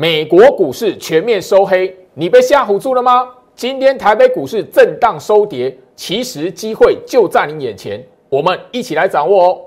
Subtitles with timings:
[0.00, 3.28] 美国股市全面收黑，你被吓唬住了吗？
[3.54, 9.60] 今天台北股市震荡收跌，其实机会就在你眼前，我们一起来掌握哦。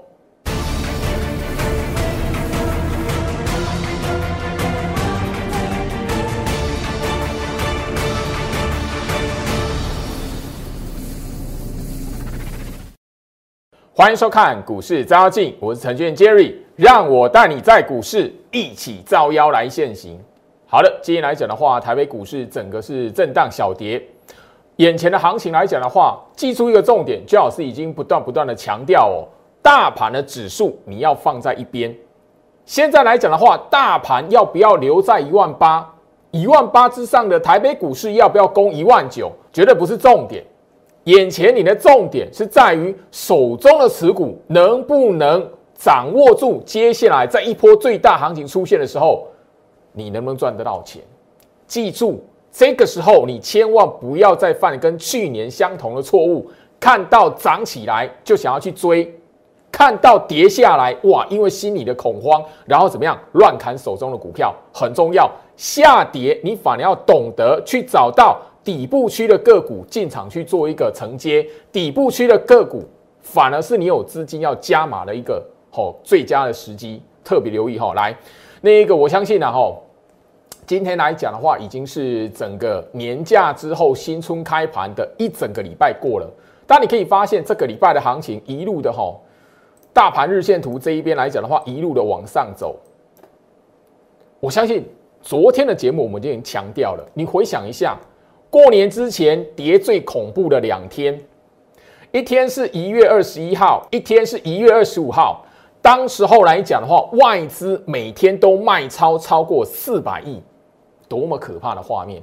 [13.96, 20.20] 欢迎收看股市招妖，我是陈俊 Jerry，让我带你在股市一起招妖来现行。
[20.66, 24.02] 好的，今天来讲的话，台北股市整个是震荡小跌。
[24.78, 29.30] 眼前的行情来讲的话，记住一个重点，最好是已经不断不断的强调哦，
[29.62, 31.96] 大盘的指数你要放在一边。
[32.66, 35.88] 现在来讲的话，大盘要不要留在一万八？
[36.32, 39.32] 一万八之上的台北股市要不要攻一万九？
[39.52, 40.44] 绝对不是重点。
[41.06, 49.28] 眼前你的重点是在于手中的持股能不能掌握住接下来在一波最大行情出现的时候，
[49.92, 51.02] 你能不能赚得到钱？
[51.68, 59.14] 记住，这个时候你千万不要再犯跟去年相同的错误，看到涨起来就想要去追，
[59.70, 65.30] 看到跌下来哇，因为心里的恐慌，然后怎么样乱砍手中的股票，很重要。
[65.58, 68.40] 下跌你反而要懂得去找到。
[68.64, 72.84] 底部区的个股进场去做一个承接，底部区的个股
[73.22, 77.94] 反而是你有资金要加码的一个哦最佳的时机，特别留意哈。
[77.94, 78.16] 来，
[78.62, 79.84] 那一个我相信呢吼，
[80.66, 86.30] 今天来讲的话，已经是整个年假之后新春开盘的一整个礼拜过了，
[86.66, 89.22] 但你可以发现这个礼拜的行情一路的吼，
[89.92, 92.80] 大盘日线图这一边来讲的话，一路的往上走。
[94.40, 94.86] 我相信
[95.22, 97.98] 昨天的节目我们已经强调了，你回想一下。
[98.54, 101.20] 过年之前跌最恐怖的两天，
[102.12, 105.44] 一天是一月二十一号，一天是一月二十五号。
[105.82, 110.40] 当时候来讲的话，外资每天都卖超超过四百亿，
[111.10, 112.22] 多么可怕的画面！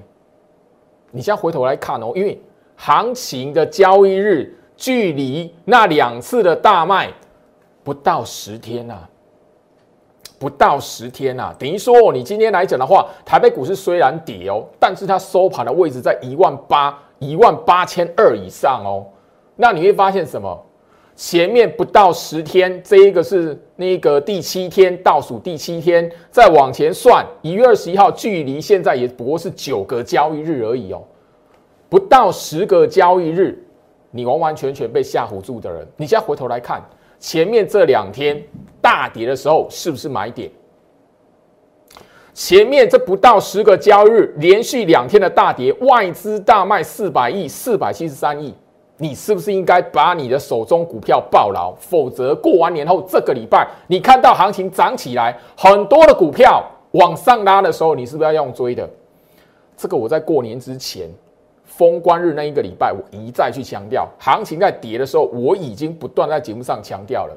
[1.11, 2.41] 你现在回头来看哦，因为
[2.77, 7.13] 行情的交易日距离那两次的大卖
[7.83, 8.97] 不到十天呐。
[10.41, 19.05] 不到十天呐，等于说你今天来讲的话，台北股市虽然跌哦，但是它收盘的位置在一万八、一万八千二以上哦。
[19.55, 20.59] 那你会发现什么？
[21.15, 31.03] 前面不到十天，这一个是那个第七天倒数第七天，再往前算，一月二十一号，距离现在也不过是九个交易日而已哦，
[31.91, 33.63] 不到十个交易日，
[34.11, 36.83] 你完完全全被吓唬住的人，你现在回头来看。
[37.19, 38.43] 前面这两天
[38.81, 40.51] 大跌的时候，是不是买点？
[42.33, 48.55] 前面这不到十个交易日，连续两天的大跌，外资大卖四百亿、四百七十三亿，
[48.97, 51.75] 你是不是应该把你的手中股票抱牢？
[51.79, 58.89] 否则过完年后这个礼拜，你看到行情涨起来，很多的股票往上拉的时候，你是不是要用追的？
[59.77, 61.11] 这个我在过年之前。
[61.65, 67.35] 封关日那一个礼拜，我一再去强调，行情在跌的时候，我已经不断在节目上强调了。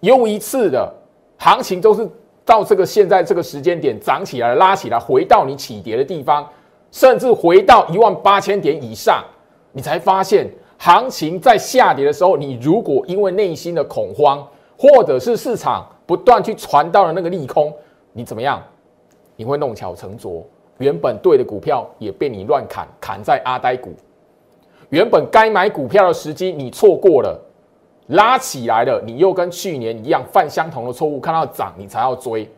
[0.00, 0.92] 又一次的
[1.38, 2.08] 行情都是
[2.44, 6.46] 到这个现在这个时间点涨起来拉起来，回到你起跌的地方，
[6.92, 9.24] 甚至回到一万八千点以上，
[9.72, 10.48] 你才发现
[10.78, 14.46] 行情在下跌的时候，你如果因为内心的恐慌，
[14.78, 17.72] 或者是市场不断去传到了那个利空，
[18.12, 18.62] 你怎么样？
[19.34, 20.44] 你会弄巧成拙。
[20.78, 23.94] 原本对的股票也被你乱砍，砍在阿呆股。
[24.90, 27.40] 原本该买股票的时机你错过了，
[28.08, 32.48] 拉起来了，你又跟去年一样犯相同的错误，看到涨你才要追。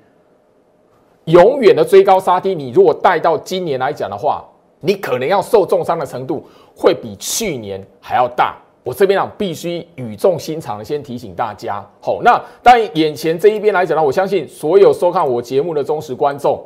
[1.25, 4.44] 永远的追高杀低，你如果带到今年来讲的话，
[4.81, 8.56] 你可能要受重伤的程度会比去年还要大。
[8.84, 11.84] 我这边啊，必须语重心长的先提醒大家。
[12.00, 16.64] 好，那但眼前这一边来讲呢，我相信所有收看我节目的忠实观众。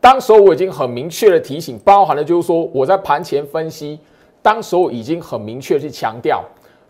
[0.00, 3.98] 当时候我已经很明确的提醒，包含了就是说我在盘前分析，
[4.42, 6.44] 当时候已经很明确去强调，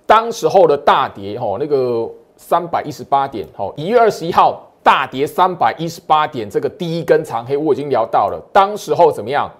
[0.06, 9.50] 当时候的大跌哈，那个三百一十八点哈，一月二十一号大跌三百一十八点，这个第一根长黑我已经聊到了，当时候怎么样？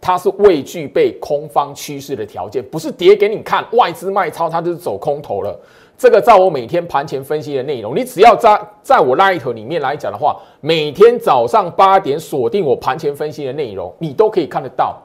[0.00, 5.56] 它是未具备空方趋势的条件，不是跌给你看，外资卖超它就是走空头了。
[5.96, 15.00] 这个在我每天盘前分析的内容，你只要在在我 Light 里面来讲的话，每天早上八点锁定我盘前分析的内容，你都可以看得到。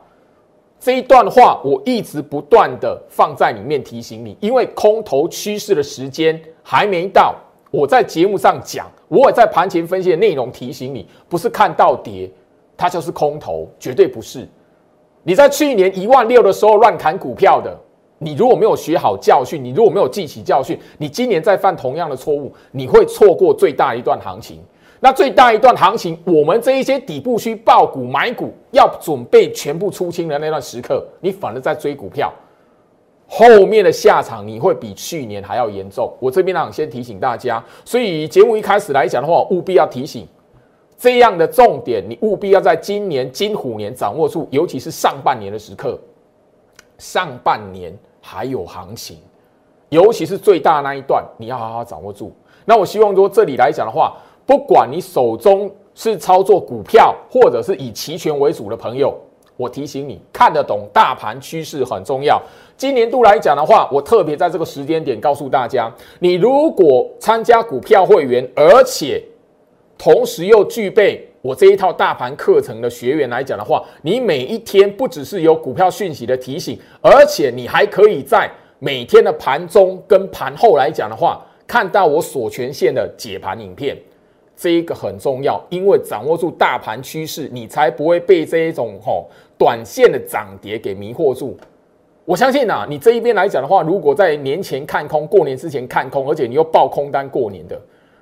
[0.80, 7.36] 这一段话我一直不断的放在里面提醒你，因为空头趋势的时间还没到。
[7.72, 12.32] 我在节目上讲，我也在盘前分析的内容提醒你，不是看到跌
[12.78, 14.48] 它就是空头，绝对不是。
[15.24, 17.78] 你在去年一万六的时候乱砍股票的。
[18.20, 24.60] 你如果没有学好教训，你如果没有记起教训，你今年再犯同样的错误，你会错过最大一段行情。
[25.00, 32.34] 那最大一段行情，我们这一些底部区爆股买股要准备全部出清的那段时刻，你反而在追股票，
[33.28, 36.12] 后面的下场你会比去年还要严重。
[36.20, 40.28] 我这边呢，先提醒大家，所以节目一开始来讲的话，务必要提醒
[40.98, 46.00] 这样的重点，你务必要在今年金虎年掌握住，尤其是上半年的时刻，
[46.98, 49.20] 上半年还有行情，
[49.90, 52.34] 尤其是最大那一段，你要好好掌握住。
[52.66, 54.18] 那我希望说这里来讲的话。
[54.48, 59.14] 不管你手中是操作股票，或者是以期权为主的朋友，
[59.58, 62.42] 我提醒你，看得懂大盘趋势很重要。
[62.78, 69.22] 今年度来讲的话，我特别在这个时间点告诉大家，你如果参加股票会员，而且
[69.98, 78.50] 同时又具备我这一套大盘课程的学员来讲的话，你每一天不只是有股票讯息的提醒，而且你还可以在
[78.80, 83.98] 每天的盘中跟盘后来讲的话，看到我锁权线的解盘影片。
[84.58, 91.56] 这一个很重要，因为掌握住大盘趋势，你才不会被这一种吼短线的涨跌给迷惑住。
[92.26, 97.80] 我相信呐，你这一边来讲的话，如果在年前看空，过年之前看空，而且你又爆空单过年的，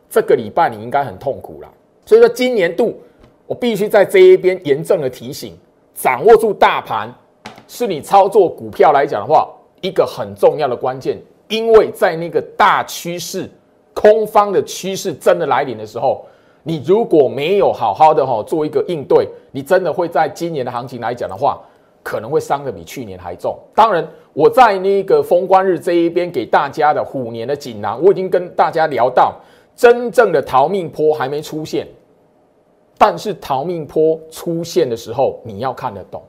[0.09, 1.71] 这个礼拜你应该很痛苦啦。
[2.05, 2.99] 所以说，今年度
[3.47, 5.57] 我必须在这一边严正的提醒，
[5.93, 7.09] 掌握住大盘
[7.65, 9.49] 是你操作股票来讲的话
[9.79, 11.17] 一个很重要的关键，
[11.47, 13.49] 因为在那个大趋势。
[13.95, 16.24] 空方的趋势真的来临的时候，
[16.62, 21.59] 你如果没有好好的哈做一个应对，你真的会在今年的行情来讲的话，
[22.03, 23.57] 可能会伤的比去年还重。
[23.74, 29.33] 当然，我在那个封关日这一边给大家的虎年的锦囊，我已经跟大家聊到，
[29.75, 31.88] 真正的逃命坡还没出现，
[32.98, 36.21] 但是逃命坡出现的时候，你要看得懂，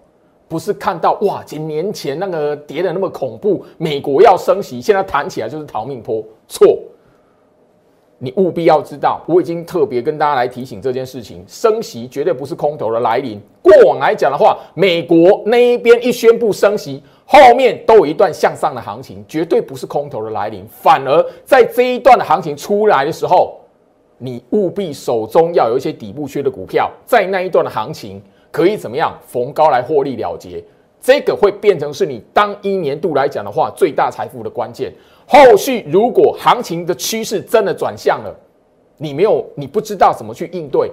[0.49, 6.79] 不是看到哇，几年前那个跌的那么恐怖，美国要升息，现在弹起来就是逃命坡，错。
[8.19, 13.39] 你务必要知道，我已经特别跟大家来提醒这件事情，升息绝对不是空头的来临。
[13.61, 20.65] 过往来讲的话，美国那一边一宣布升息，后面都有一段向上的行情，绝对不是空头的来临。
[20.67, 23.61] 反而在这一段的行情出来的时候，
[24.17, 30.65] 你务必手中要有一些底部缺的股票，在那一段的行情可以怎么样逢高来获利了结，
[30.99, 34.91] 这个会变成是你当一年度来讲的话最大财富的关键。
[35.26, 38.34] 后续如果行情的趋势真的转向了，
[38.96, 40.90] 你没有，你不知道怎么去应对，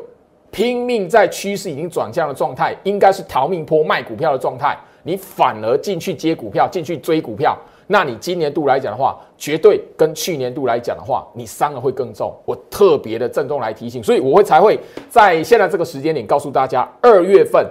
[0.50, 7.56] 拼命在趋势已经转向的状态，应该是逃命坡卖股票的状态，你反而进去接股票，进去追股票，
[7.88, 12.33] 那你今年度来讲的话，绝对跟去年度来讲的话，你伤的会更重。
[12.45, 17.63] 我特别的郑重来提醒，所以我会才会在现在这个时间点告诉大家，二月份。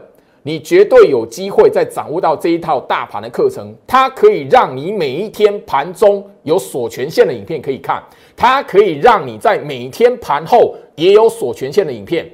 [0.45, 8.03] 你绝对有机会在掌握到这一套大盘的课程，它可以让你每一天盘中有锁权限的影片可以看，
[8.37, 12.29] 它可以让你在每天盘后也有锁权限的影片。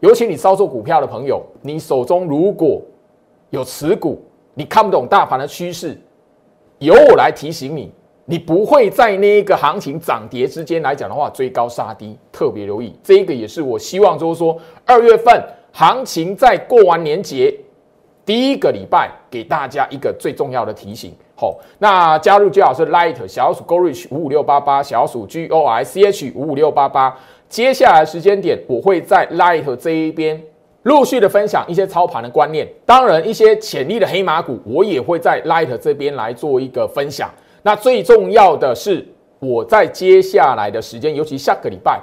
[0.00, 2.82] 尤其你操作股票的朋友，你手中如果
[3.48, 5.98] 有持股，你看不懂大盘的趋势，
[6.78, 7.90] 由我来提醒你，
[8.26, 15.42] 你不会在那一个行情涨跌之间来讲的话追高杀低，特别留意这个也是我希望就是说二月份。
[15.78, 17.54] 行情在过完年节
[18.24, 21.12] 第一个礼拜，给大家一个最重要的提醒。
[21.34, 27.14] 好，那加入最好是 Light 小鼠 Go Reach 五五六八八小鼠 G O I C H 五五六八八。
[27.50, 30.42] 接下来时间点，我会在 Light 这一边
[30.84, 32.66] 陆续的分享一些操盘的观念。
[32.86, 37.30] 当然，一些潜力的黑马股，我也会在 Light 这边来做一个分享。
[37.62, 39.06] 那最重要的是，
[39.40, 42.00] 我在接下来的时间，尤其下个礼拜。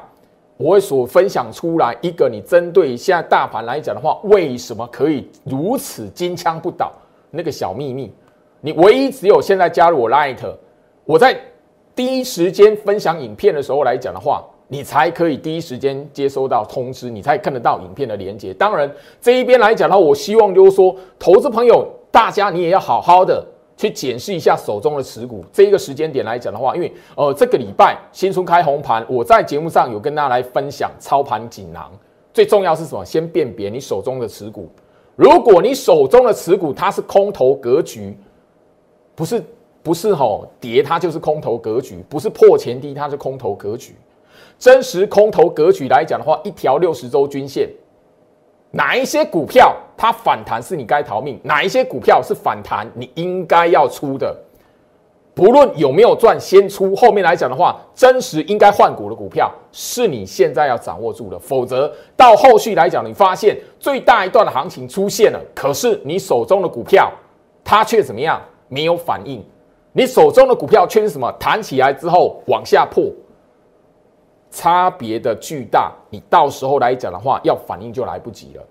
[0.58, 6.92] 我会所分享出来一个，你针对现在大盘来讲的话，为什么可以如此金枪不倒？
[7.32, 8.14] 那个小秘密，
[8.62, 10.38] 你唯一只有现在加入我 Light，
[11.06, 11.36] 我在
[11.96, 18.54] 第一时间分享影片的时候来讲的话，你才可以第一时间接收到通知，你才看得到影片的连接。
[18.54, 23.44] 当然这一边来讲的话，我希望就是说，投资朋友大家你也要好好的。
[23.76, 31.92] 去检视一下手中的持股，这一个时间点来讲的话，因为呃这个礼拜新春开红盘，我在节目上有跟大家来分享操盘锦囊。
[32.32, 33.04] 最重要是什么？
[33.06, 34.70] 先辨别你手中的持股。
[35.16, 38.18] 如果你手中的持股它是空头格局，
[39.14, 39.44] 不是
[39.84, 43.96] 不是吼跌，它就是空头格局；不是破前低，它是空头格局。
[44.58, 47.70] 真实空头格局来讲的话，一条六十周均线。
[48.76, 51.40] 哪一些股票它反弹是你该逃命？
[51.44, 54.36] 哪一些股票是反弹你应该要出的？
[55.36, 56.96] 不论有没有赚，先出。
[56.96, 67.12] 后面来讲的话，真实应该换股的股票是你现在要掌握住的，否则到后续来讲，你发现最大一段的行情出现了，可是你手中的股票
[67.64, 68.42] 它却怎么样？
[68.70, 69.44] 没有反应。
[69.92, 71.32] 你手中的股票却是什么？
[71.40, 73.04] 弹起来之后往下破。
[74.54, 78.64] 差别的巨大，你到时候来讲的话，要反应就来不及了。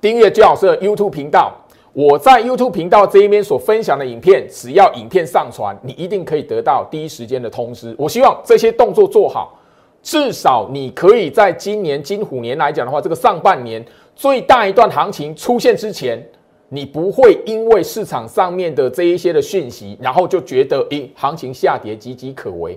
[0.00, 1.54] 订阅最好是 YouTube 频道，
[1.92, 7.94] 我在 YouTube 频道这一边所分享的影片，只要影片上传，你一定可以得到第一时间的通知。
[7.96, 9.56] 我希望这些动作做好，
[10.02, 13.84] 至少你可以在今年金虎年来讲的话，这个上半年
[14.16, 16.20] 最大一段行情出现之前，
[16.68, 22.76] 你不会因为市场上面的这一些的讯息，然后就觉得诶，行情下跌岌岌可危，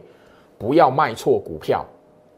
[0.60, 1.84] 不要卖错股票。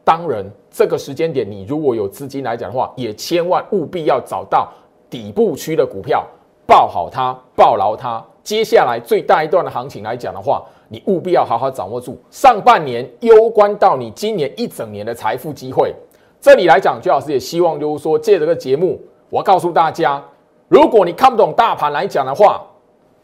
[0.04, 4.70] 当然，这个时间点，你如果有资金来讲的话，也千万务必要找到
[5.08, 6.22] 底部区的股票，
[6.66, 8.22] 抱好它，抱牢它。
[8.42, 12.20] 接下来最大一段的行情来讲的话，你务必要好好掌握住。
[12.30, 15.94] 上半年攸关到你今年一整年的财富机会。
[16.38, 20.22] 这里来讲，朱老师也希望就是说，借这个节目，我告诉大家，
[20.68, 22.60] 如果你看不懂大盘来讲的话，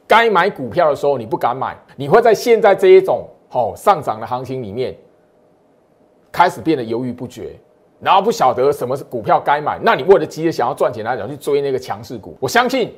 [0.06, 4.96] 该买股票的时候你不敢买，你会在现在这一种好上涨的行情里面。
[6.32, 7.58] 开始变得犹豫不决，
[8.00, 9.78] 然后不晓得什么是股票该买。
[9.82, 12.36] 那你为了急着想要赚钱来讲，去追那个强势股。
[12.40, 12.94] 我相信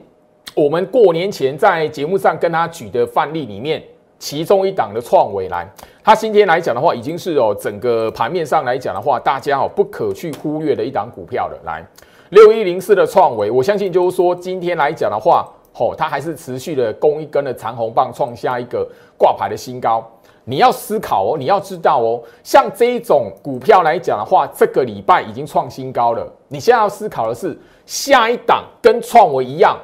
[0.54, 3.82] 我们过年前在节目上跟他举的范例里面，
[4.18, 5.66] 其中一档的创伟来，
[6.04, 11.58] 他今天来讲的话，已经是哦整个盘面上来讲的话，大家哦不可去忽略的一档股票了。
[11.64, 11.84] 来，
[12.30, 18.86] 六一零四的创伟，我相信就是说今天来讲的话，哦，它还是持续的攻一根的长红棒，创下一个
[19.16, 20.06] 挂牌的新高。
[20.44, 26.26] 你要思考哦，你要知道哦，像这一种股票来讲的话，这个礼拜已经创新高了。
[26.48, 27.56] 你现在要思考的是，
[27.86, 29.78] 下一档跟创维一样，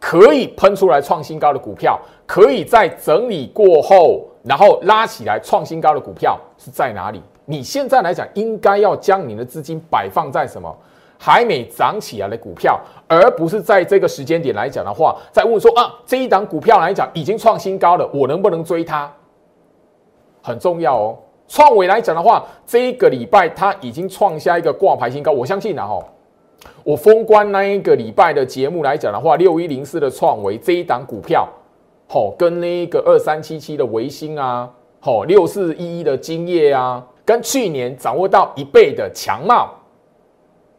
[0.00, 7.22] 可以喷出来创新高的股票，可以在整理过后，然后拉起来创新高的股票是在哪里？
[7.44, 10.74] 你现在来讲，应该要将你的资金摆放在什么
[11.18, 19.12] 还没涨起来的股票，而不是在这个时间点来讲的话，在问说啊，这一档股票来讲已经创新高了，我能不能追它？
[20.42, 21.18] 很重要哦。
[21.48, 25.32] 创伟来讲的话，这一个礼拜它已经创下一个挂牌新高。
[25.32, 25.98] 我相信啊，哈，
[26.84, 31.48] 我封关那一个礼拜的节目来讲的话，六一零四的创维这一档股票，
[32.06, 34.70] 好，跟那个二三七七的维新啊，
[35.00, 39.70] 好，六四一一的金业啊，跟去年掌握到一倍的强茂，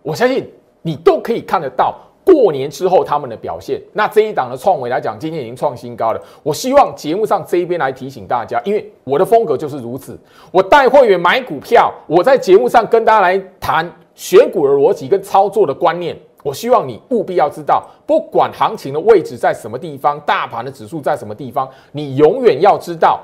[0.03, 0.49] 我相信
[0.81, 1.95] 你都可以看得到。
[2.23, 6.21] 过年之后他们的表现，那这一档的创维来讲，今天已经创新高了。
[6.43, 10.19] 我希望节目上这一边来提醒大家，因为我的风格就是如此。
[10.51, 16.17] 我带会员买股票，我在节目上跟大家来谈选股的逻辑跟操作的观念。
[16.43, 23.19] 我希望你务必要知道，不管行情的位置在什么地方，大盘的指数在什么地方，你永远要知道，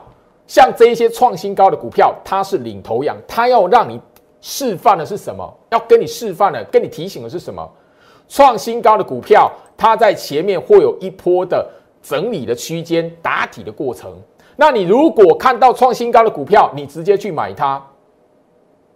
[0.45, 3.99] 像这一些创新高的股票，它是领头羊，它要让你
[4.39, 5.51] 示范的是什么？
[5.71, 7.67] 要跟你示范的，跟你提醒的是什么？
[8.27, 11.67] 创新高的股票，它在前面会有一波的
[12.01, 14.13] 整理的区间打底的过程。
[14.55, 17.81] 那你如果看到创新高的股票，你直接去买它，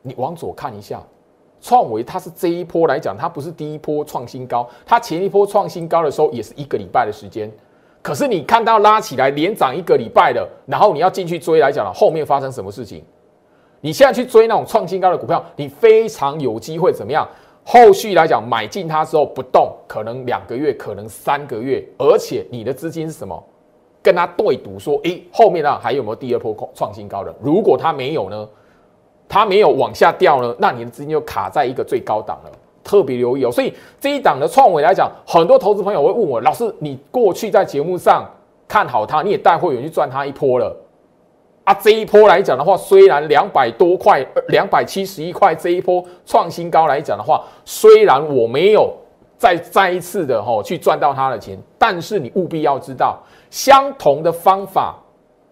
[0.01, 1.01] 你往左看一下，
[1.61, 7.51] 创维它是这一波来讲，它不是第一波创新高，它前一波创新高的时候也是一个礼拜的时间。
[8.01, 13.03] 可是你看到拉起来连涨一个礼拜的，然后你要进去追来讲了，后面发生什么事情？
[13.79, 17.27] 你现在去追那种创新高的股票，你非常有机会怎么样？
[17.63, 23.41] 后续来讲，买进它之后不动，可能两个月，可能三个月，而且你的资金是什么？
[24.03, 27.33] 跟它对赌，说，诶，后面呢还有没有第二波创新高的？
[27.39, 28.49] 如果它没有呢，
[29.29, 32.51] 它没有往下掉呢，那你的资金就卡在一个最高档了，
[32.83, 33.51] 特别留意哦。
[33.51, 38.27] 所以这一档的创伟来讲，很多投资朋友会问我，老师，你过去在节目上
[38.67, 40.75] 看好它，你也带会员去赚它一波了。
[41.63, 48.91] 啊，这一波来讲的话，虽然两百多块，两百七十一块这一波创新高来讲的话，虽然我没有
[49.37, 53.19] 再再一次的吼去赚到它的钱，但是你务必要知道，
[53.51, 54.95] 相同的方法，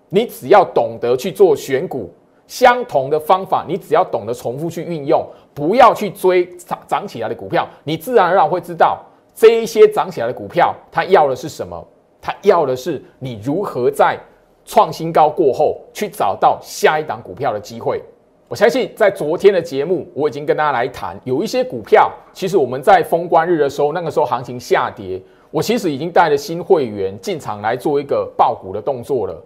[0.10, 2.12] 你只要懂得去做选股，
[2.48, 5.24] 相同的方法，你只要懂得重复去运用，
[5.54, 8.98] 不要去追涨涨起来的股票，你自然而然会知道
[9.36, 11.88] 这一些涨起来的股票，它要的是什么？
[12.20, 14.20] 它要的是你如何在。
[14.70, 18.00] 创新高过后，去找到下一档股票的机会。
[18.48, 29.44] 我相信在昨天的节目，我已经跟大家来谈，有一些股票，其实我们在封关日的时候，那个时候行情下跌，我其实已经带了新会员进场来做一个爆股的动作了。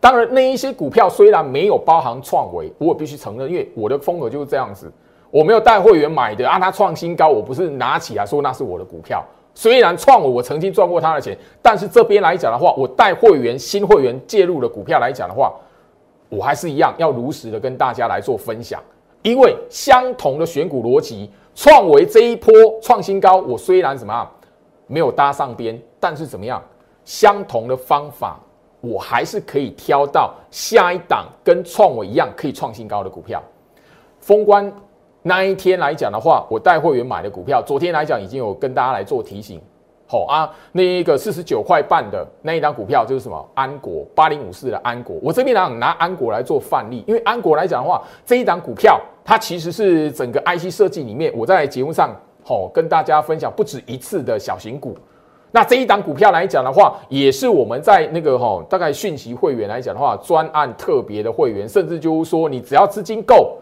[0.00, 4.90] 当然，那一些股票虽然没有包含创维，我必须承认，因为我的风格就是这样子，
[5.30, 9.24] 我没有带会员买的啊，它创新高，我不是拿起来说那是我的股票。
[9.60, 15.52] 虽然创我我曾经赚过他的钱，但是这边来讲的话，我带会员新会员介入的股票来讲的话，
[16.30, 18.82] 我还是一样要如实的跟大家来做分享。
[19.20, 22.50] 因为相同的选股逻辑，创维这一波
[22.80, 24.26] 创新高，我虽然怎么样
[24.86, 26.62] 没有搭上边，但是怎么样，
[27.04, 28.40] 相同的方法，
[28.80, 33.42] 我还是可以挑到下一档跟创维一样可以创新高的股票。
[34.20, 34.72] 封关
[35.22, 39.60] 那一天来讲的话，我带会员买的股票，昨天来讲已经有跟大家来做提醒。
[40.06, 54.96] 好啊，那一个四十九块半的那一张股票就是什么安国八零五四的安国，我这边呢拿安国来做范例，因为安国来讲的话，这一档股票它其实是整个 IC 设计里面我在节目上好跟大家分享不止一次的小型股。
[55.52, 63.56] 那这一档股票来讲的话，也是我们在那个哈大概讯息会员来讲的话，专案特别的会员，甚至就是说你只要资金够。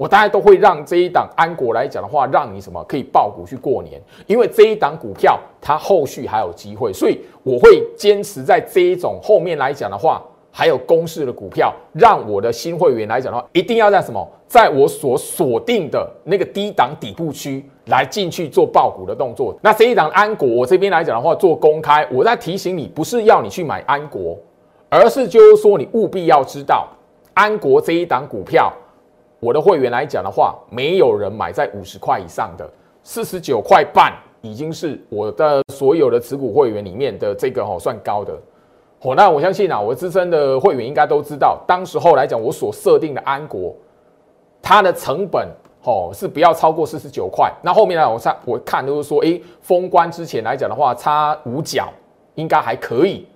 [0.00, 19.54] 我大概都会让这一档安国来讲的话，让你什么可以爆股去过年，因为这一档股票它后续还有机会，所以我会坚持在这一种后面来讲的话，还有公式的股票，让我的新会员来讲的话，一定要在什么，在我所锁定的那个低档底部区来进去做爆股的动作。
[19.60, 24.34] 那这一档安国，我这边来讲的话做公开，我在提醒你，不是要你去买安国，
[24.88, 26.88] 而是就是说你务必要知道
[27.34, 28.72] 安国这一档股票。
[29.40, 32.70] 我的会员来讲的话，没有人买在五十块以上的，
[33.02, 38.38] 四十九块半已经是我的所有的持股会员里面的这个哦算高的。
[39.00, 43.74] 哦，那我相信啊，我资深的会员应该都知道，当时候来讲我所设定的安国，
[44.60, 45.48] 它的成本
[45.84, 47.50] 哦是不要超过四十九块。
[47.62, 51.90] 那后面呢，我看我看都是说，哎，封关之前来讲的话，差五角
[52.34, 53.26] 应该还可以。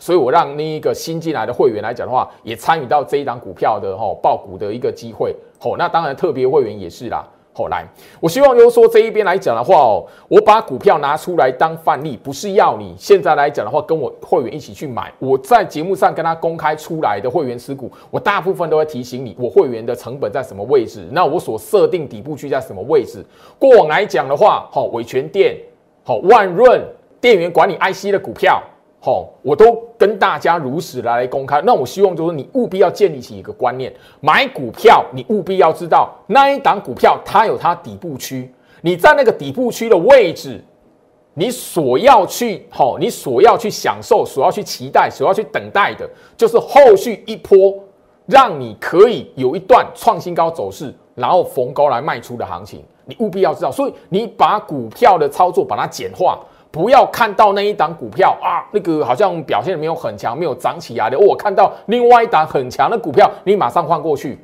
[0.00, 5.36] 所以我让那一个新进来的会员来讲的话，也参与到这一档股票的吼爆股的一个机会。
[5.60, 7.22] 吼，那当然特别会员也是啦。
[7.52, 7.84] 好，来，
[8.20, 15.12] 我希望就是说这一边来讲的话哦，我把股票拿出来当范例，不是要你现在来讲的话跟我会员一起去买。
[15.18, 23.22] 我在节目上跟他公开出来的会员持股，我大部分都会提醒你，我会员的成本在什么位置，那我所设定底部区在什么位置。
[23.58, 25.56] 过往来讲的话，好，伟全电，
[26.04, 26.80] 好，万润
[27.20, 28.62] 电源管理 IC 的股票。
[29.02, 31.62] 好，我都跟大家如实来公开。
[31.62, 33.90] 那我希望就是你务必要建立起一个观念：
[34.20, 38.52] 买股票，你务必要知道那一档股票它有它底部区，
[38.82, 40.62] 你在那个底部区的位置，
[41.32, 47.74] 你所要去好，你所要去享受、所要去期待、所要去等待的，就是后续一波
[48.26, 52.84] 让你可以有一段创新高走势，然后逢高来卖出的行情。
[53.06, 56.38] 你务必要知道，所以你把股票的操作把它简化。
[56.70, 61.18] 不要看到那一档股票啊，那个好像表现没有很强，没有涨起来的。
[61.18, 64.38] 我看到另外一档很强的股票，你马上换过去，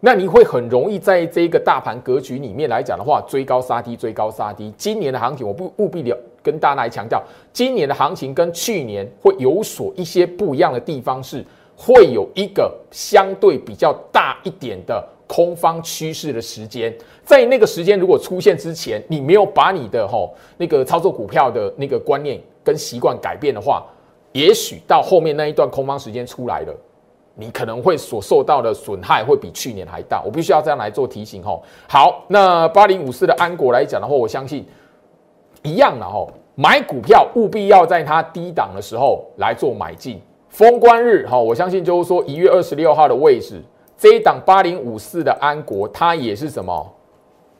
[0.00, 4.72] 那你会很容易在这个大盘格局里面来讲的话，追高杀低，追高杀低。
[4.76, 7.20] 今年的行情，我不务必了跟大家来强调，
[7.52, 11.44] 今年的行情跟去年会有所一些不一样的地方，是
[11.76, 15.04] 会有一个相对比较大一点的。
[15.28, 23.86] 空方趋势的时间，在那个时间如果出现之前，你没有把你的吼那个操作股票的那个观念跟习惯改变的话，
[24.32, 26.74] 也许到后面那一段空方时间出来了，
[27.34, 30.22] 你可能会所受到的损害会比去年还大。
[30.24, 31.62] 我必须要这样来做提醒吼。
[31.86, 34.66] 好，那八零五四的安国来讲的话，我相信
[35.62, 40.18] 一样的吼，买股票务必要在它低档的时候来做买进。
[40.48, 43.62] 封关日哈，我相信就是说一月二十六号的位置。
[43.98, 46.94] 这一档八零五四的安国，它也是什么？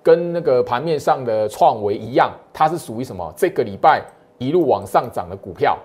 [0.05, 3.35] 跟那个盘面上的创维一样，它是属于什么？
[3.37, 4.01] 这个礼拜
[4.38, 5.77] 一路往上涨的股票。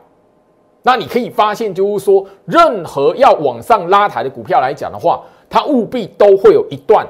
[0.84, 7.08] 那你可以发现，就是说，任何要往上拉抬的股票来讲的话，它务必都会有一段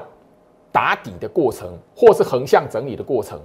[0.72, 3.38] 打底的过程，或是横向整理的过程。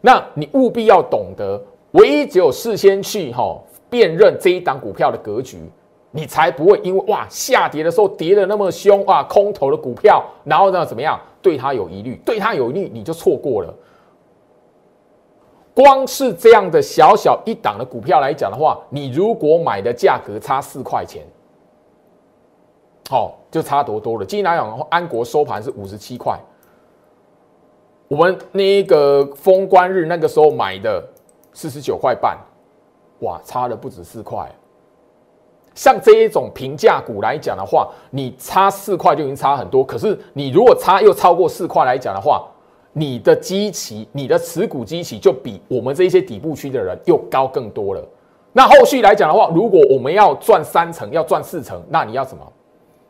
[0.00, 1.60] 那你务必要懂得，
[1.90, 3.58] 唯一只有事先去哈
[3.90, 5.58] 辨认这一档股票的格局。
[6.14, 13.74] 你才不会因为哇下跌的时候跌的那么凶啊空头的股票，然后呢怎么样对它有疑虑，对它有疑虑你就错过了。
[15.74, 21.22] 光是这样的小小一档的股票来讲的话，你如果买的价格差四块钱，
[23.08, 24.24] 好就差多多了。
[24.26, 26.38] 今天来讲，安国收盘是五十七块，
[28.06, 31.02] 我们那个封关日那个时候买的
[31.54, 32.38] 四十九块半，
[33.20, 34.46] 哇差了不止四块。
[35.74, 39.82] 像这一种平价股来讲的话，你差四块就已经差很多。
[39.84, 42.46] 可是你如果差又超过四块来讲的话，
[42.92, 48.02] 你的基期、你的持股基期就比我们这些底部区的人又高更多了。
[48.52, 52.46] 那后续来讲的话，如果我们要赚三成、要赚四成，那你要什么？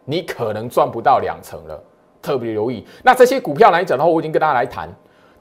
[0.05, 1.83] 你可能赚不到两成了。
[2.23, 2.87] 特别留意。
[3.03, 4.89] 那这些股票来讲的话，我已经跟大家来谈。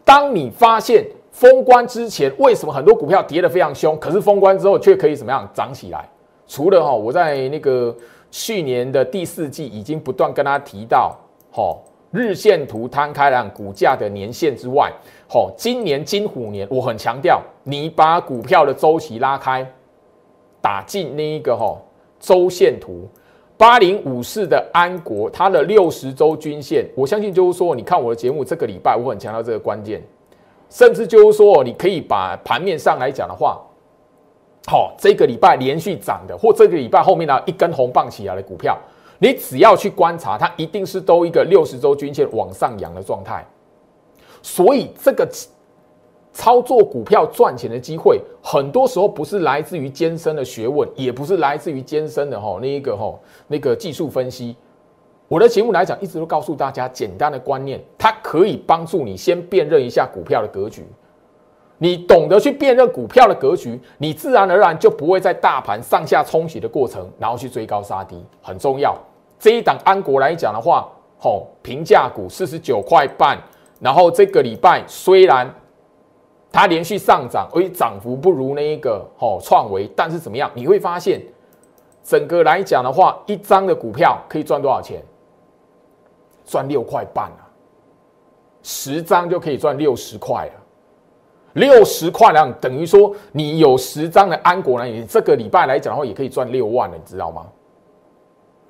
[0.03, 6.09] 当你发现封关之前，为什么很多股票跌得非常凶，可是封关之后却可以怎么样涨起来？
[6.51, 7.95] 除了哈，我在那个
[8.29, 11.17] 去年的第四季已经不断跟他提到，
[11.49, 11.73] 哈，
[12.11, 14.91] 日线图摊开了股价的年限之外，
[15.29, 19.65] 哈，今年金虎年，我很强调，你把股票的周期拉开，
[20.59, 21.77] 打进那一个哈
[22.19, 23.07] 周线图，
[23.55, 30.03] 八零五四的安国，它的六十周均线，我相信就是说，你看我的节目，这个礼拜我很强调这个关键，
[30.69, 33.57] 甚至就是说，你可以把盘面上来讲的话，
[34.67, 38.77] 好，这个礼拜连续涨的，或这个礼拜后面呢一根红棒起来的股票，
[39.19, 43.45] 你只要去观察，它一定是都一个六十周均线往上扬的状态，
[44.41, 45.27] 所以这个。
[46.33, 53.13] 操作股票赚钱的机会，很多时候不是来自于艰深的学问，也不是来自于艰深的哈那一个哈
[53.49, 54.55] 那个技术分析。
[55.27, 60.85] 我的节目来讲，一直都告诉大家简单的观念，它可以帮助你先辨认一下股票的格局。
[61.83, 68.23] 你懂得去辨认股票的格局，你自然而然就不会在大盘上下冲洗的过程，然后去追高杀低。
[68.39, 68.95] 很重要。
[69.39, 73.35] 这一档安国来讲的话，吼平价股四十九块半，
[73.79, 75.51] 然后这个礼拜虽然。
[76.53, 80.51] 它连续上涨，而且涨幅不如那一个哦创维，但是怎么样？
[80.53, 81.21] 你会发现，
[82.03, 85.01] 整个来讲的话，一张的股票可以赚多少钱？
[86.45, 87.47] 赚六块半啊！
[88.63, 90.60] 十张就可以赚六十块了。
[91.53, 97.45] 六十块量等于说，你有十张的安国呢，你这个礼拜来讲的话，也可以赚六万了，你知道吗？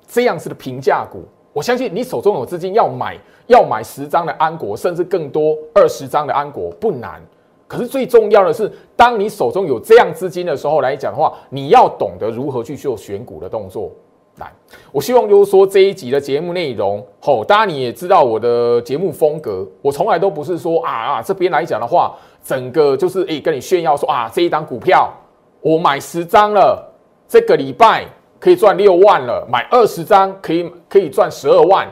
[0.06, 3.16] 这样子的平价股，我相信你手中有资金要买，
[3.46, 7.22] 要买十张的安国，甚至更多二十张的安国不难。
[7.66, 13.90] 可是最重要的是，当你手中有这样资金的时候来讲的话，你要懂得如何去做选股的动作。
[14.36, 14.50] 来，
[14.90, 25.12] 我希望就是说这一集的节目内容，吼，当然你也知道我的节目风格，我从来都不是说啊啊这边来讲的话，整个就是诶跟你炫耀说啊这一档股票
[25.60, 26.82] 我买十张了，
[27.28, 28.06] 这个礼拜
[28.40, 31.86] 可以赚六万了，买二十张可以可以赚十二万，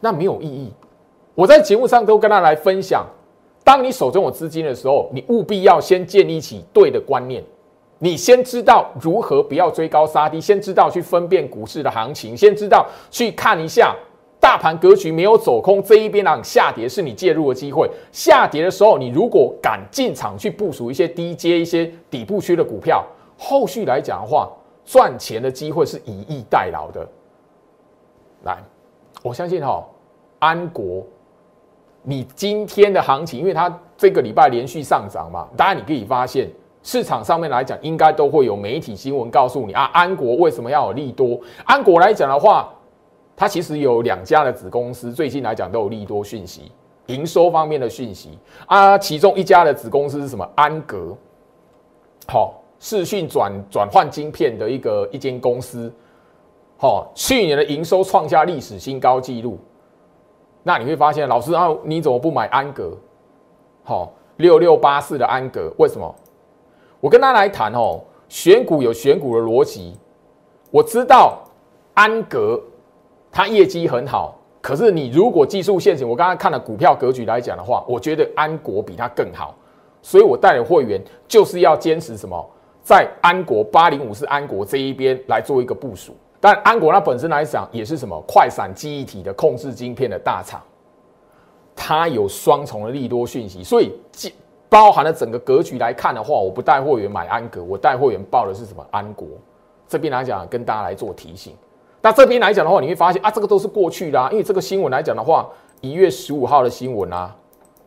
[0.00, 0.72] 那没有意义。
[1.34, 3.06] 我在节目上都跟他来分享。
[3.62, 7.44] 当你手中有资金的时候，你务必要先建立起对的观念。
[7.98, 13.96] 你先知道如何不要追高杀低，先知道去分辨股市的行情，先知道去看一下
[14.38, 17.90] 大盘格局没有走空，这一边呢下跌是你介入的机会。
[18.12, 23.04] 下跌的时候，你如果敢进场去部署一些低阶、一些底部区的股票，
[23.38, 24.50] 后续来讲的话，
[24.84, 27.08] 赚钱的机会是以逸待劳的。
[28.44, 28.58] 来，
[29.22, 29.84] 我相信哈，
[30.38, 31.02] 安国。
[32.02, 36.48] 你今天的行情，因为它这个礼拜连续上涨嘛，当然你可以发现
[36.86, 41.36] 市场上面来讲，应该都会有媒体新闻告诉你啊，安国为什么要有利多？
[41.64, 42.72] 安国来讲的话，
[43.34, 46.70] 它其实有两家的子公司，最近来讲都有利多讯息，
[47.06, 50.48] 营收方面的讯息啊，其中一家的子公司是什么？
[50.54, 51.12] 安格，
[52.28, 55.92] 好，视讯转转换晶片的一个一间公司，
[56.76, 59.58] 好，去年的营收创下历史新高纪录。
[60.62, 62.96] 那你会发现，老师啊，你怎么不买安格？
[63.82, 66.14] 好，六六八四的安格，为什么？
[67.00, 69.96] 我跟他来谈哦，选股有选股的逻辑。
[70.70, 71.38] 我知道
[71.94, 72.60] 安格
[73.30, 79.54] 它业绩很好，可是你如果技术陷阱，我刚刚看了股票格局来讲的话，我觉得安国比它更好，
[80.02, 82.44] 所以我带了会员就是要坚持什么，
[82.82, 86.14] 在安国八零五四安国这一边来做一个部署。
[86.40, 88.20] 但安国它本身来讲也是什么？
[88.26, 90.60] 快闪记忆体的控制晶片的大厂，
[91.74, 93.92] 它有双重的利多讯息，所以
[94.68, 99.26] 包含了整个格局来看的话，我不带货源买安格，我带货源报的是什么安国
[99.88, 101.54] 这边来讲跟大家来做提醒。
[102.02, 105.48] 那这边来讲的话，你会发现啊，这个都是过去的，因为这个新闻来讲的话，
[105.80, 107.34] 一月十五号的新闻啊，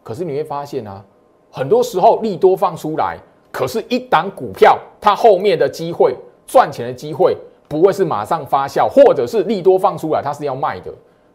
[0.03, 1.03] 可是你会发现啊，
[1.51, 3.17] 很多时候利多放出来，
[3.51, 6.15] 可是一档股票它后面的机会
[6.47, 7.37] 赚钱的机会。
[7.69, 10.91] 不会是马上发酵，或者是利多放出来，它是要卖的，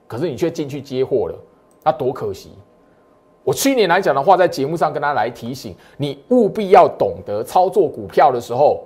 [0.09, 1.39] 可是你却进去接货了，
[1.85, 2.51] 那多可惜！
[3.45, 8.83] 我去年来讲的话，在节目上跟他来提醒，你务必要懂得操作股票的时候，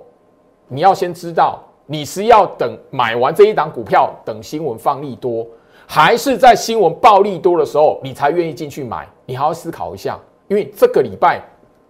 [0.67, 5.47] 你要先知道你是要等买完这一档股票，等新闻放利多，
[5.87, 9.07] 还是在新闻暴利多的时候，你才愿意进去买？
[9.25, 10.19] 你还要思考一下，
[10.49, 11.41] 因为这个礼拜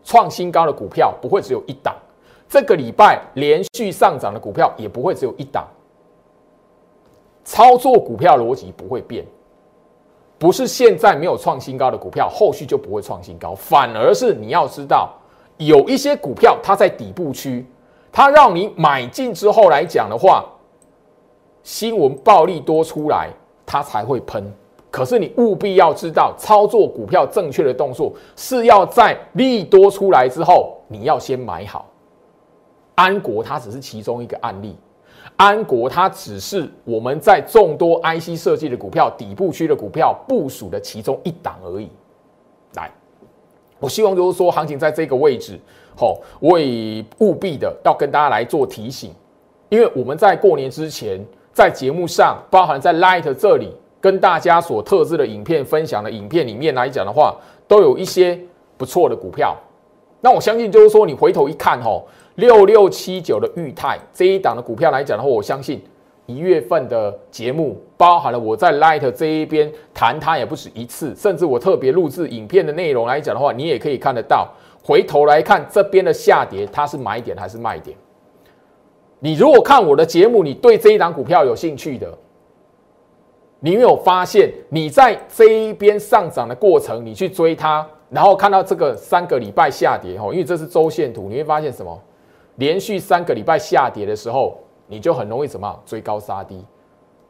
[0.04, 1.96] 创新高的股票不会只有一档。
[2.48, 5.68] 这个礼拜连续上涨的股票也不会只有一档，
[7.44, 9.26] 操作股票逻辑不会变，
[10.40, 15.14] 不是现在没有创新高的股票，后续就不会创新高，反而是你要知道，
[15.58, 17.66] 有一些股票它在底部区，
[18.12, 20.46] 它让你买进之后来讲的话，
[21.62, 23.30] 新闻暴利多出来，
[23.66, 24.52] 它才会喷。
[24.90, 31.86] 可是你务必要知道，操作股票正确的动作是要在利多出来之后，你要先买好。
[32.96, 34.76] 安国它只是其中一个案例，
[35.40, 41.90] 安国它只是我们在众多 IC 设计的股票底部区的股票部署的其中一档而已。
[42.74, 42.92] 来，
[43.80, 45.58] 我希望就是说，行情在这个位置，
[45.96, 49.14] 吼，我也务必的要跟大家来做提醒，
[49.70, 51.18] 因为我们在过年之前，
[51.54, 57.34] 在节目上，包含在 Light 这里跟大家所特制的影片分享的影片里面来讲的话，
[57.66, 58.38] 都有一些
[58.76, 59.56] 不错的股票。
[60.20, 62.06] 那我相信就是说，你回头一看吼，
[62.40, 65.82] 六六七九的裕泰这一档的股票来讲的话，我相信。
[66.26, 74.48] 一月份的节目包含了我在 Light 这一边谈它也不止一次，甚至我特别录制影片的内容来讲的话，你也可以看得到。
[74.84, 77.98] 回头来看这边的下跌，它是买点还是卖点？
[79.18, 82.16] 你如果看我的节目，你对这一档股票有兴趣的，
[83.60, 92.00] 你有发现你在这一边上涨的过程，你去追它，然后看到这个三个礼拜下跌，吼，因为这是周线图，你会发现什么？
[92.60, 94.56] 连续三个礼拜下跌的时候。
[94.92, 96.66] 你就很容易怎么样追高杀低，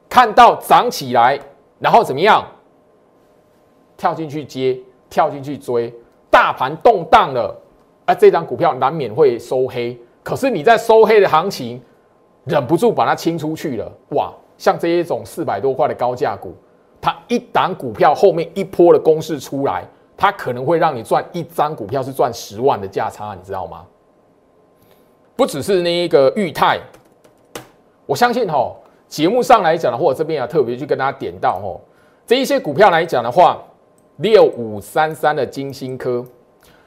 [0.08, 1.38] 看到涨起来，
[1.78, 2.42] 然后怎么样
[3.98, 5.94] 跳进去接，跳进去追，
[6.32, 7.54] 大盘动荡了，
[8.06, 10.00] 啊，这张股票难免会收黑。
[10.24, 11.84] 可是你在收黑的行情，
[12.46, 14.32] 忍不住把它清出去了，哇！
[14.58, 16.56] 像这一种四百多块的高价股，
[17.02, 19.84] 它一档股票后面一波的攻势出来，
[20.16, 23.86] 它可能会让你赚一张股票是赚十万的价差，你知道吗？
[25.40, 26.78] 不只是那一个裕泰。
[28.06, 28.76] 我相信哈，
[29.08, 31.80] 节目上来讲的话，我这边要特别去跟大家点到哈，
[32.28, 33.64] 这一些股票来讲的话，
[34.18, 36.26] 六五三三的金星科，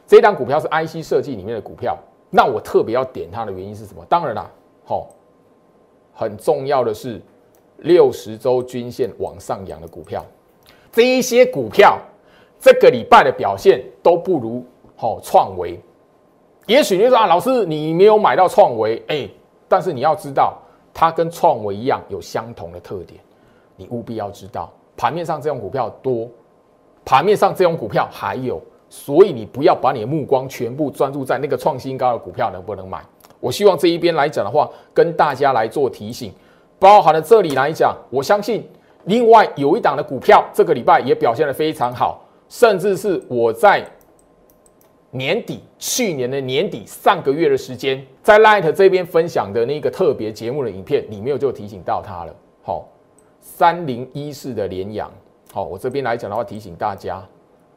[0.06, 1.96] 这档股票是 IC 设计里面的股票，
[2.28, 4.04] 那我特别要点它的原因是什么？
[4.06, 4.50] 当然啦，
[4.84, 5.08] 好，
[6.12, 7.18] 很重要的是
[7.78, 10.22] 六十周均线往上扬的股票，
[10.92, 11.98] 这一些股票
[12.60, 14.62] 这个礼拜的表现都不如
[14.94, 15.80] 好创维，
[16.72, 19.28] 也许你说啊，老师你没有买到创维，哎，
[19.68, 20.56] 但是你要知道。
[20.94, 23.18] 它跟创维一样有相同的特点，
[23.76, 26.28] 你务必要知道，盘面上这种股票多，
[27.02, 33.02] 盘面上这种股票还有，所以你不要把你的目光全部专注在那个创新高的股票能不能买。
[33.40, 36.30] 我希望这一边来讲的话，跟大家来做提醒，
[36.78, 38.66] 包含了这里来讲，我相信
[39.04, 43.82] 另外有一档的股票这个礼拜也表现的非常好，甚至是我在。
[45.14, 52.34] 年底，去年的年底，上个月的时间，在 Light 这边分享的那个特别节目的影片里面，就提醒到他了。
[52.62, 52.88] 好，
[53.40, 55.12] 三零一四的连阳，
[55.52, 57.22] 好，我这边来讲的话，提醒大家。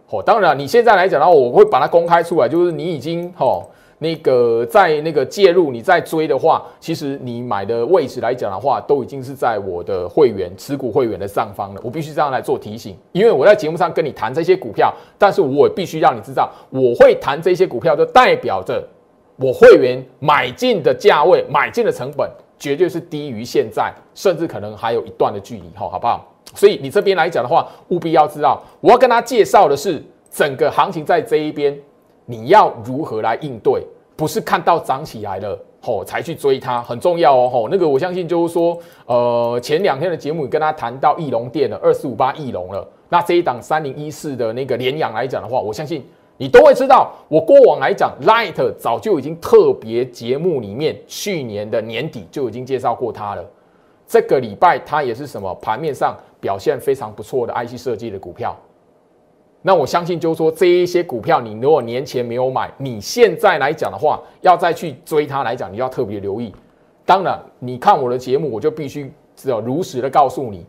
[0.07, 3.69] 好，当然你现在来讲的话，我会把它公开出来，就是你已经好。
[3.97, 11.81] 那个在那个介入，你在追的话，其实你买的位置来讲的话，都已经是在我的会员持股会员的上方了。
[11.81, 18.85] 我必须这样来做提醒，因为我在节目上跟你谈这些股票，但是我必须让你知道，我会谈这些股票，就代表着
[19.37, 22.29] 我会员买进的价位、买进的成本
[22.59, 26.25] 绝对是低于现在，甚至可能还有一段的距离，好，好不好？
[26.53, 31.73] 所以你这边来讲的话，务必要知道，我要跟他介绍的是整个行情在这一边。
[32.25, 33.85] 你要如何来应对？
[34.17, 37.67] 不是看到涨起来了吼才去追它，很重要哦吼。
[37.69, 42.87] 那个我相信就是说，呃，前两天的节目跟他谈到翼龙店的二四五八翼龙了。
[43.09, 46.01] 那这一档三零一四的那个联阳来讲的话，我相信
[46.37, 47.11] 你都会知道。
[47.27, 53.45] 我过往来讲，Light 早就已经特别节目里面去年的年底就已经介绍过它了。
[54.07, 58.55] 这个礼拜它也是什么盘面上表现非常不错的 IC 设计的股票。
[59.67, 66.53] 那我相信，就是说这一些股票，你如果年前没有买，你现在来讲的话，要再去追它来讲，你要特别留意。
[67.03, 70.63] 当然，你看我的节目，我就必须只有如实的告诉你，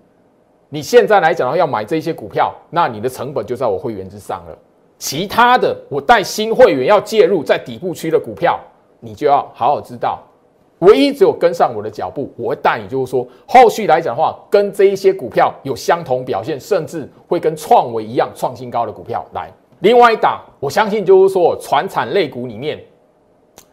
[0.70, 4.56] 你现在来讲的话，要买这些股票，那你的成本就在我会员之上了。
[4.98, 8.58] 其他的，我带新会员要介入在底部区的股票，
[8.98, 10.22] 你就要好好知道。
[10.80, 19.50] 唯一只有跟上我的脚步，我会带你，就是说后续来讲的话，跟这一些股票有相同表现，甚至会跟创维一样创新高的股票来。
[19.80, 22.78] 另外一档，我相信就是说，传产类股里面，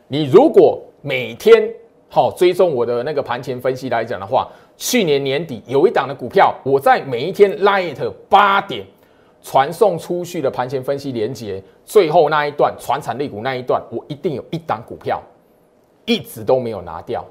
[0.08, 1.70] 你如果每天
[2.08, 7.98] 好追踪我的那个盘前分析来讲的话，去年年底有一档的股票，我在每一天 light
[8.30, 8.86] 八点
[9.42, 15.22] 传送出去的盘前分析连接，最后那一段传产类股那一段，我一定有一档股票。
[16.06, 17.26] 一直都没有拿掉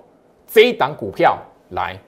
[0.46, 1.38] 这一档股票
[1.70, 1.98] 来，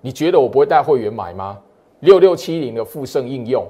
[0.00, 1.58] 你觉得我不会带会员买吗？
[2.00, 3.64] 六六七零的富盛应用，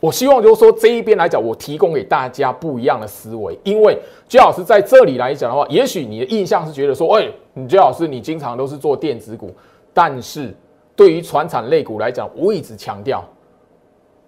[0.00, 3.58] 我希望就是说这一边来讲，我提供给大家不一样的思维。
[3.64, 9.52] 因为姜老师在这里来讲的话，也许你的印象是觉得说，哎，你姜老师你经常都是做电子股，
[9.92, 10.54] 但是
[10.94, 13.24] 对于船产类股来讲，我一直强调，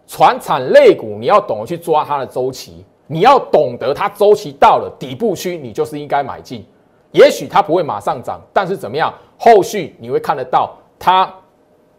[0.07, 2.85] 船产类股你要懂得去抓它的周期。
[3.07, 6.65] 你要懂得，它周期到了底部区，你就是应该买进。
[7.13, 9.13] 也许它不会马上涨，但是怎么样？
[9.39, 11.33] 后续你会看得到它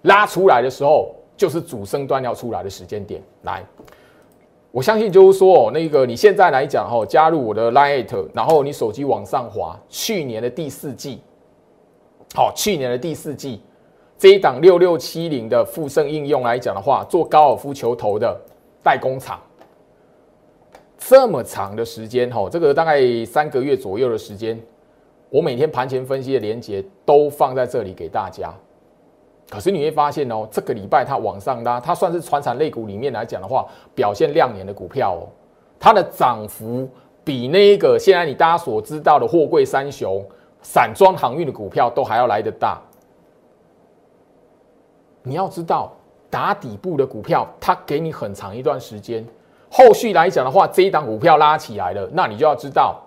[0.03, 3.21] 拉出来的时候，就是主升端要出来的时间点。
[3.43, 3.63] 来，
[4.71, 11.21] 我相信就是说，那个你现在来讲哈，加入我的 Lite，然后你手机往上滑，去年的第四季，
[12.35, 13.61] 好，去年的第四季，
[14.17, 18.39] 这一档六六七零的富盛应用来讲的话，做高尔夫球头的
[18.83, 19.39] 代工厂，
[20.97, 24.59] 这么长的时间哈，这个大概三个月左右的时间，
[25.29, 28.53] 我每天盘前分析的连接都放在这里给大家。
[29.49, 35.29] 可是你会发现哦，这个礼拜它往上拉，它算是传产类股里面来讲的话，表现亮眼的股票哦，
[35.79, 36.89] 它的涨幅
[37.23, 40.21] 比那个现在你大家所知道的货柜三雄、
[40.61, 42.81] 散装航运的股票都还要来得大。
[45.23, 45.93] 你要知道，
[46.29, 49.25] 打底部的股票，它给你很长一段时间。
[49.69, 52.99] 后续来讲的话，这一档股票拉起来了，那你就要知道，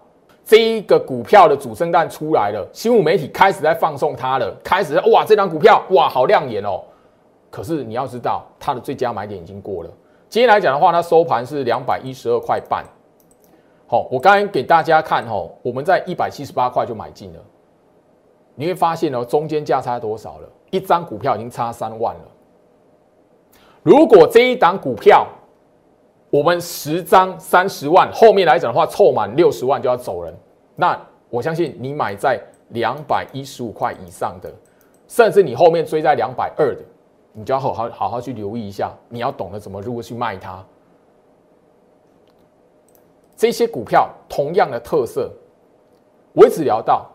[0.45, 6.81] 这一个股票的主升蛋出来了，新闻媒体开始在放送它了，开始哇，这档股票哇，好亮眼哦。
[7.51, 9.91] 可是你要知道，它的最佳买点已经过了。
[10.29, 12.85] 今天来讲的话，它收盘是两百一十二块半。
[13.89, 17.41] 好，我刚才给大家看哦，我们在一百七十八块就买进了。
[18.55, 20.49] 你会发现哦，中间价差多少了？
[20.71, 22.21] 一张股票已经差三万了。
[23.83, 25.27] 如果这一档股票
[26.31, 30.33] 我们十张三十万，后面来讲的话凑满六十万就要走人，
[30.77, 34.49] 那我相信你买在两百一十五块以上的，
[35.09, 36.83] 甚至你后面追在两百二的，
[37.33, 40.65] 你就要好好好好去留意一下，你要懂得怎么如何去卖它。
[43.37, 45.31] 这些股票同样的特色，
[46.33, 47.07] 我只聊到。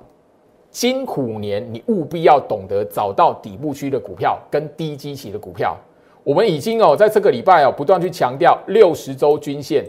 [0.72, 5.78] 金虎年，你务必要懂得找到底部区的股票跟低基期的股票。
[6.26, 9.86] 我们已经哦，在这个礼拜哦，不断去强调六十周均线，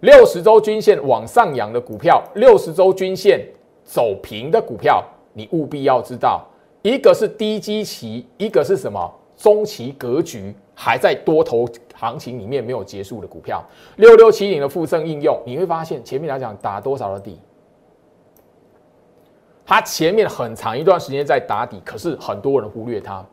[0.00, 3.40] 六十周均线往上扬的股票，六十周均线
[3.84, 6.44] 走平的股票，你务必要知道，
[6.82, 11.64] 一个是低基期，一个是什么中期格局还在多头
[11.94, 13.64] 行情里面没有结束的股票。
[13.96, 17.38] 六六七零的富盛应用，你会发现前面来讲打多少的底？
[19.64, 23.24] 它前面很长一段时间在打底，可是很多人忽略它。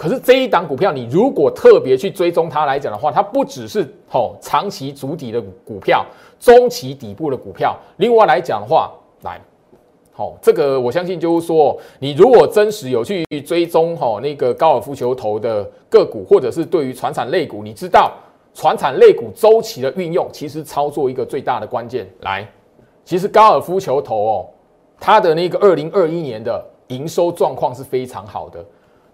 [0.00, 6.06] 可是这一档股票，你如果特别去追踪它来讲的话，它不只是吼长期主底的股票，
[6.38, 7.78] 中期底部的股票。
[7.98, 8.90] 另外来讲的话，
[9.24, 9.38] 来，
[10.10, 18.10] 好，这个我相信就是说，你如果真实有去追踪吼那个高尔夫球头的个股，或者是对于船产类股，你知道
[18.54, 22.08] 船产类股周期的运用，其实操作一个最大的关键。
[22.22, 22.48] 来，
[23.04, 24.48] 其实高尔夫球头哦。
[24.98, 28.64] 它的那个二零二一年的营收状况是非常好的，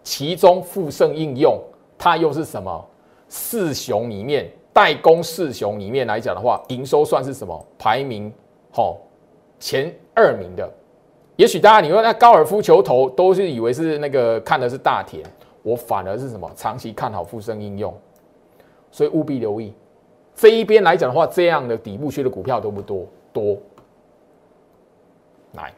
[0.06, 1.60] 其中富盛应用
[1.98, 2.88] 它又是什么
[3.28, 8.32] 四雄里面代工四雄里面来讲的话，营收算是什么排名？
[8.74, 8.96] 哦
[9.58, 10.72] 前二名的。
[11.34, 15.24] 也许大家你说那高尔夫球头都是以为是那个看的是大田，
[15.64, 17.92] 我反而是什么长期看好富盛应用，
[18.92, 19.74] 所以务必留意
[20.36, 23.04] 这一边来讲的话，这样的底部区的股票多不多？
[23.32, 23.56] 多。
[25.54, 25.72] 来，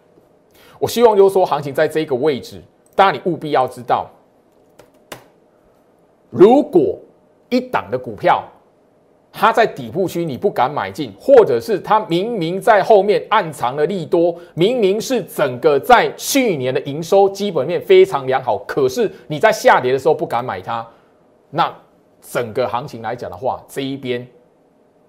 [0.79, 2.61] 我希望就是说，行情在这个位置，
[2.95, 4.07] 当然你务必要知道，
[6.31, 6.99] 如果
[7.49, 8.45] 一档的股票
[9.31, 20.87] 它在底部区你不敢买进，或者是它明明在后面暗藏了利多，明明是整个在去年的营收基本面非常良好，可是你在下跌的时候不敢买它，
[21.51, 21.73] 那
[22.21, 24.27] 整个行情来讲的话，这一边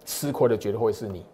[0.05, 1.25] 吃亏的绝对会是你。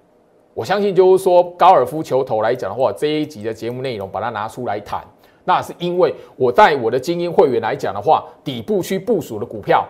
[0.53, 5.03] 我相信，就是说高尔夫球头来讲的话，这一集的节目内容把它拿出来谈，
[5.45, 9.87] 那是因为我在我的精英会员来讲的话，底部区部署的股票，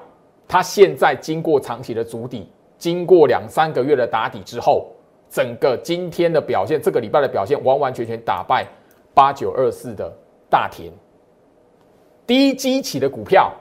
[0.48, 4.88] 它现在经过长期的筑底，经过两三个月的打底之后，
[5.30, 8.68] 整个今天的表现，这个礼拜的表现，完完全全打败
[9.14, 10.14] 八九二四的
[10.50, 10.92] 大田。
[12.28, 13.54] 低基期的股票，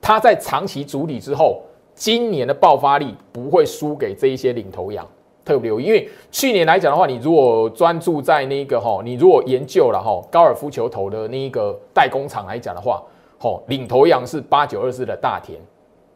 [0.00, 1.62] 它在长期筑底之后，
[1.94, 5.06] 今年的爆发力不会输给这一些领头羊。
[5.50, 13.02] 特别，因为去年来讲的话，你如果专注在那个哈，你如果研究了哈高尔夫球头的那一个代工厂来讲的话，
[13.36, 15.58] 吼领头羊是八九二四的大田，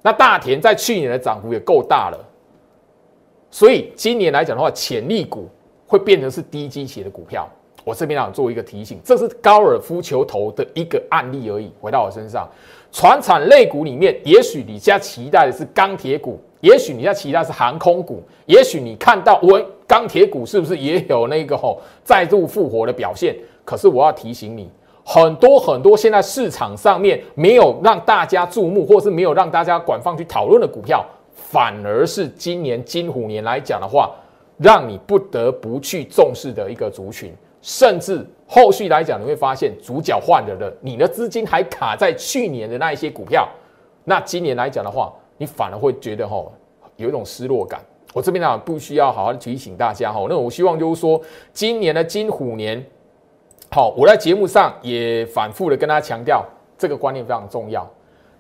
[0.03, 2.19] 那大田在去年的涨幅也够大了，
[3.51, 5.49] 所以今年来讲的话，潜力股
[5.85, 7.49] 会变成是低基企的股票。
[7.83, 11.73] 我这边想做一个提醒，这是高尔夫球头的一个案例而已。
[11.81, 12.49] 回到我身上，
[12.93, 16.41] 船产类股里面，也许你家期待的是钢铁股。
[16.65, 23.37] 也许你在其他是航空股，也许你看到我钢铁股是不是也有那个吼再度复活的表现？
[23.67, 24.71] 可是我要提醒你，
[25.05, 31.05] 很多很多现在市场上面没有让大家注目，或是没有让大家广泛去讨论的股票，
[31.35, 34.11] 反而是今年金虎年来讲的话，
[34.57, 37.31] 让你不得不去重视的一个族群。
[37.61, 43.47] 甚至后续来讲，你会发现主角换了的，你的资金还卡在去年的那一些股票，
[44.05, 45.13] 那今年来讲的话。
[45.37, 46.45] 你反而会觉得哈
[46.97, 47.81] 有一种失落感。
[48.13, 50.25] 我这边呢不需要好好提醒大家哈。
[50.29, 51.21] 那我希望就是说，
[51.53, 52.85] 今年的金虎年，
[53.71, 56.45] 好，我在节目上也反复的跟大家强调，
[56.79, 57.89] 这个观念非常重要。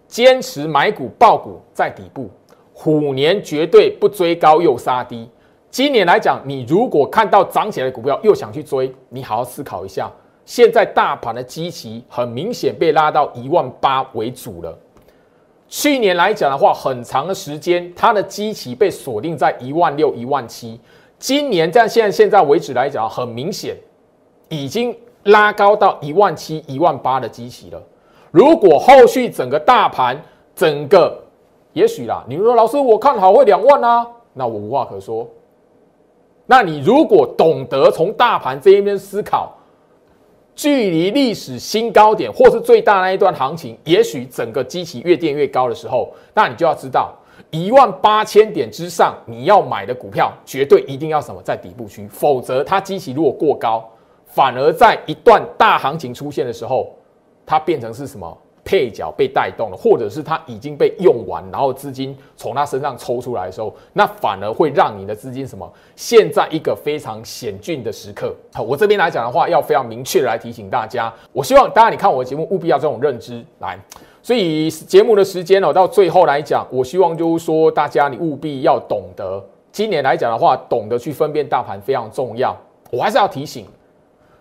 [0.07, 2.31] 坚持买股爆股在底部，
[2.73, 5.29] 虎年绝对不追高又杀低。
[5.71, 10.09] 今年来讲，你如果看到涨起来的股票又想去追，你好好思考一下。
[10.45, 14.79] 现在大盘的基期很明显被拉到一万八为主了。
[15.77, 20.81] 去年来讲的话，很长的时间它的基期被锁定在一万六、一万七。
[21.18, 23.77] 今年在现在现在为止来讲，很明显
[24.49, 27.83] 已经拉高到一万七、一万八的基期了。
[28.31, 30.16] 如果后续整个大盘
[30.55, 31.20] 整个，
[31.72, 35.29] 也许啦，你说老师我看好会两万啊，那我无话可说。
[36.47, 39.53] 那你如果懂得从大盘这一边思考。
[40.55, 47.13] 距离历史新高点或是最大那一段行情，也许整个机器越垫越高的时候，那你就要知道
[47.51, 53.85] 一万八千点之上，你要买的股票绝对一定要什么在底部区，否则它机器如果过高，
[54.27, 56.95] 反而在一段大行情出现的时候，
[57.45, 58.39] 它变成是什么？
[58.65, 65.71] 配角被带动了，或者是它已经被用完，然后资金从它身上抽出来的时候，那反而会让你的资金什么？
[65.95, 68.35] 现在一个非常险峻的时刻。
[68.55, 71.12] 好，我这边来讲的话，要非常明确的来提醒大家。
[71.33, 73.79] 我希望大家你看我的节目，务必要这种认知来。
[74.23, 82.57] 所以节目的时间哦，到最后来讲，我希望就是说，大家你务必要懂得，今年来讲的话，懂得去分辨大盘非常重要。
[82.91, 83.67] 我还是要提醒，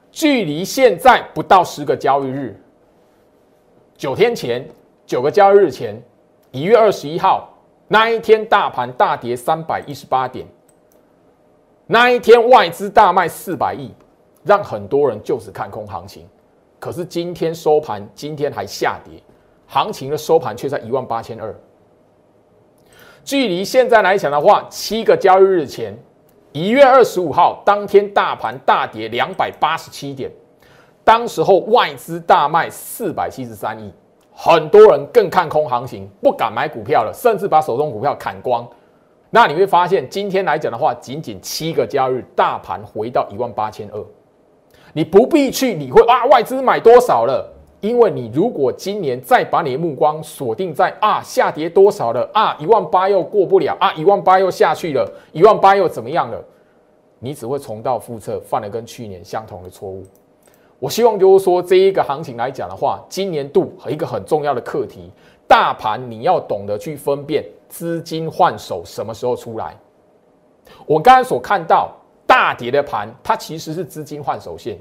[0.10, 2.58] 距离现在不到十个交易日。
[3.96, 4.68] 九天前，
[5.06, 6.02] 九个交易日前，
[6.52, 7.50] 一月二十一号
[7.88, 10.46] 那一天，大盘大跌三百一十八点。
[11.86, 13.92] 那一天外资大卖四百亿，
[14.44, 16.28] 让很多人就此看空行情。
[16.80, 19.22] 可是今天收盘，今天还下跌，
[19.68, 21.54] 行情的收盘却在一万八千二。
[23.24, 25.98] 距离现在来讲的话，七个交易日前，
[26.52, 30.32] 一月二十五号当天大盘大跌两百八十七点。
[31.04, 33.92] 当时候外资大卖四百七十三亿，
[34.34, 38.66] 很多人更看空行情，不敢买股票了，甚至把手中股票砍光。
[39.30, 44.02] 那你会发现，今天来讲的话，仅仅七个交易日，大盘回到一万八千二。
[44.94, 47.52] 你不必去理会啊，外资买多少了，
[47.82, 56.42] 因为你如果今年再把你的目光锁定在啊下跌多少了啊一万八又过不了啊一万八又下去了，一万八又怎么样了，
[57.20, 60.04] 你只会重蹈覆辙，犯了跟去年相同的错误。
[60.84, 65.10] 我希望就是说，这一个行情来讲的话，今年度和一个很重要的课题，
[65.48, 69.74] 大盘你要懂得去分辨资金换手什么时候出来。
[70.86, 71.90] 我刚才所看到
[72.28, 74.78] 大跌的盘，它其实是资金换手线，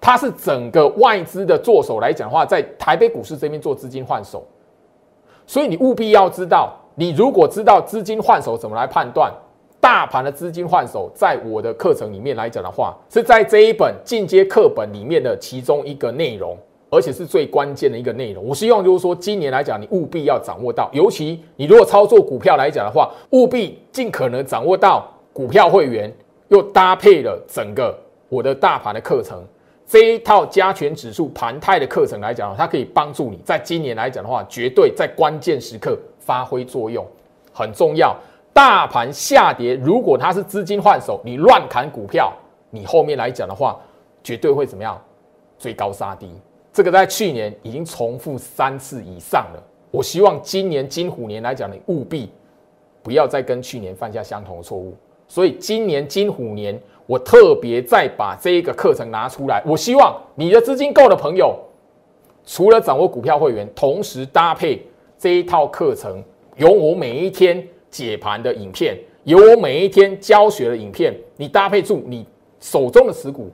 [0.00, 4.44] 它是整个外资的做手来讲的话，在台北股市这边做资金换手，
[5.46, 9.32] 所以你务必要知道，你如果知道资金换手怎么来判断。
[9.82, 16.56] 大盘的资金换手，在我的课程里面来讲的话，是在这一本进阶课本里面的其中一个内容，
[16.88, 18.44] 而且是最关键的一个内容。
[18.44, 26.14] 我希望就是说，今年来讲，你务必要掌握到，尤其你如果操作股票来讲的话，务必尽可能掌握到股票会员
[26.46, 27.92] 又搭配了整个
[28.28, 29.44] 我的大盘的课程
[29.84, 37.04] 这一套加权指数盘态的课程来讲，它可以帮助你在今年来讲的话，绝对在关键时刻发挥作用，
[37.52, 38.16] 很重要。
[38.52, 42.32] 大盘下跌，如果它是资金换手，你乱砍股票，
[42.70, 43.80] 你后面来讲的话，
[44.22, 45.00] 绝对会怎么样？
[45.58, 46.30] 追高杀低。
[46.72, 49.62] 这个在去年已经重复三次以上了。
[49.90, 52.30] 我希望今年金虎年来讲，你务必
[53.02, 54.94] 不要再跟去年犯下相同的错误。
[55.28, 59.62] 所以今年金虎年，我特别再把这一个课程拿出来。
[59.66, 61.58] 我希望你的资金够的朋友，
[62.44, 64.86] 除了掌握股票会员，同时搭配
[65.18, 66.22] 这一套课程，
[66.56, 67.66] 有我每一天。
[67.92, 72.26] 解盘的影片，有我每一天教学的影片，你搭配住你
[72.58, 73.50] 手中的持股，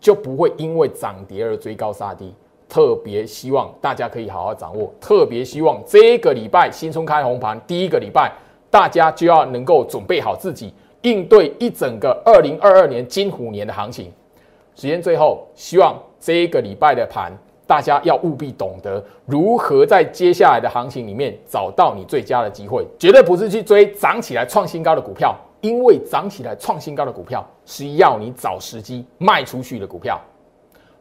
[0.00, 2.32] 就不会因为涨跌而追高杀低。
[2.68, 8.32] 特别希望大家可以好好掌握，特别希望这个礼拜新春开红盘，第一个礼拜
[8.70, 10.72] 大家就要能够准备好自己，
[11.02, 14.12] 应对一整个二零二二年金虎年的行情。
[14.76, 17.36] 时间最后，希望这一个礼拜的盘。
[17.70, 30.20] 大家要务必懂得如何在接下来的行情里面找到你最佳的机会，绝对不是去追涨起来创新高的股票，因为涨起来创新高的股票是要你找时机卖出去的股票。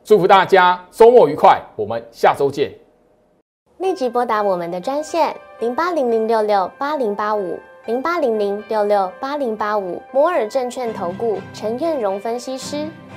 [0.04, 2.72] 祝福大家周末愉快，我们下周见。
[3.80, 7.58] 立即拨打我们的专线零八零零六六八零八五
[7.88, 12.86] 零八零零六六八零八五摩尔证券投顾陈彦荣分析师。